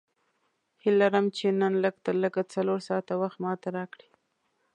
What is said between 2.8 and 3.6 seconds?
ساعته وخت